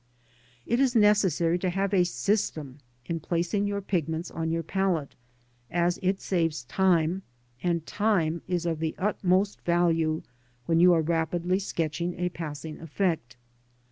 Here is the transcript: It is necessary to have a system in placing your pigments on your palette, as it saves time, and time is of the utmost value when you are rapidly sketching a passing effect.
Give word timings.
It 0.65 0.79
is 0.79 0.95
necessary 0.95 1.59
to 1.59 1.69
have 1.69 1.93
a 1.93 2.05
system 2.05 2.79
in 3.05 3.19
placing 3.19 3.67
your 3.67 3.81
pigments 3.81 4.31
on 4.31 4.49
your 4.49 4.63
palette, 4.63 5.13
as 5.69 5.99
it 6.01 6.19
saves 6.21 6.63
time, 6.63 7.21
and 7.61 7.85
time 7.85 8.41
is 8.47 8.65
of 8.65 8.79
the 8.79 8.95
utmost 8.97 9.61
value 9.61 10.23
when 10.65 10.79
you 10.79 10.91
are 10.93 11.03
rapidly 11.03 11.59
sketching 11.59 12.15
a 12.15 12.29
passing 12.29 12.79
effect. 12.79 13.37